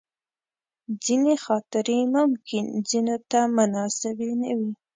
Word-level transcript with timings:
ځینې 1.03 1.33
خاطرې 1.45 1.99
ممکن 2.15 2.65
ځینو 2.89 3.15
ته 3.29 3.39
مناسبې 3.57 4.31
نه 4.41 4.51
وي. 4.57 4.71